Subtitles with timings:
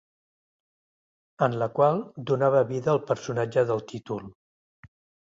[1.47, 1.99] En la qual
[2.29, 4.25] donava vida al personatge del títol.